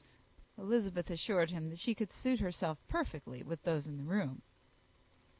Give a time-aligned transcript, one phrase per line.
[0.57, 4.41] Elizabeth assured him that she could suit herself perfectly with those in the room.